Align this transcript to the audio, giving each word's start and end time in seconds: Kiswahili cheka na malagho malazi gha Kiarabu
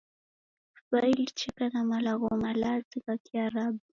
Kiswahili 0.75 1.25
cheka 1.25 1.69
na 1.69 1.83
malagho 1.83 2.27
malazi 2.37 2.99
gha 3.07 3.17
Kiarabu 3.17 3.79